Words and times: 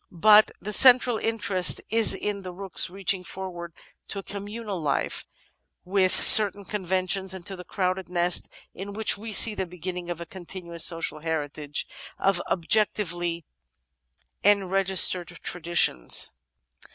But 0.26 0.52
the 0.58 0.72
central 0.72 1.18
interest 1.18 1.78
is 1.90 2.14
in 2.14 2.40
the 2.44 2.50
rooks 2.54 2.88
reaching 2.88 3.24
forward 3.24 3.74
to 4.08 4.20
a 4.20 4.22
commimal 4.22 4.80
life 4.82 5.26
with 5.84 6.12
certain 6.14 6.64
conventions, 6.64 7.34
and 7.34 7.44
to 7.44 7.56
the 7.56 7.64
crowded 7.64 8.08
nest 8.08 8.48
in 8.72 8.94
which 8.94 9.18
we 9.18 9.34
see 9.34 9.54
the 9.54 9.66
beginning 9.66 10.08
of 10.08 10.18
a 10.18 10.24
continuous 10.24 10.86
social 10.86 11.20
heritage 11.20 11.86
of 12.18 12.40
objectively 12.50 13.44
enregis 14.42 15.10
tered 15.10 15.38
traditions." 15.40 16.30